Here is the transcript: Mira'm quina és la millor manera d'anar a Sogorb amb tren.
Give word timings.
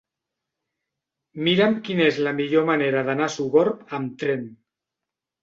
Mira'm 1.47 1.75
quina 1.89 2.07
és 2.13 2.17
la 2.29 2.33
millor 2.39 2.65
manera 2.71 3.05
d'anar 3.11 3.27
a 3.27 3.35
Sogorb 3.35 3.95
amb 4.01 4.19
tren. 4.25 4.51